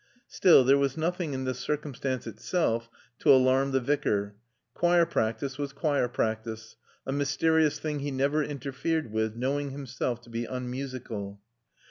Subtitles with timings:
[0.27, 4.35] Still, there was nothing in this circumstance itself to alarm the Vicar.
[4.73, 10.31] Choir practice was choir practice, a mysterious thing he never interfered with, knowing himself to
[10.31, 11.39] be unmusical.